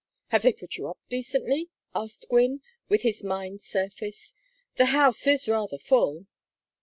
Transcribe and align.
"Have 0.29 0.41
they 0.41 0.53
put 0.53 0.77
you 0.77 0.87
up 0.87 0.97
decently?" 1.09 1.69
asked 1.93 2.25
Gwynne, 2.27 2.61
with 2.89 3.03
his 3.03 3.23
mind's 3.23 3.67
surface. 3.67 4.33
"The 4.77 4.85
house 4.85 5.27
is 5.27 5.47
rather 5.47 5.77
full." 5.77 6.25